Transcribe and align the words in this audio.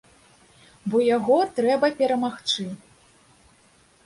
Бо 0.93 1.01
яго 1.17 1.37
трэба 1.59 1.87
перамагчы. 2.01 2.67